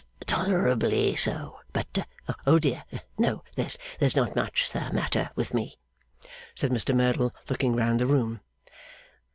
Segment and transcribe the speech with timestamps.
[0.25, 1.59] 'Tolerably so.
[1.73, 2.07] But
[2.47, 2.83] Oh dear
[3.19, 5.77] no, there's not much the matter with me,'
[6.55, 8.39] said Mr Merdle, looking round the room.